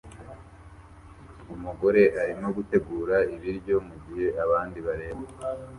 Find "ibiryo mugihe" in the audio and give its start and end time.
3.35-4.27